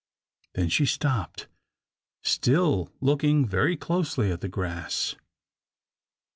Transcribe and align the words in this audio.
Then 0.55 0.69
she 0.69 0.87
stopped, 0.87 1.45
still 2.23 2.89
looking 3.01 3.45
very 3.45 3.77
closely 3.77 4.31
at 4.31 4.41
the 4.41 4.49
grass. 4.49 5.13